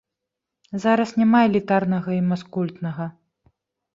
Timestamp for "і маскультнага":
2.15-3.05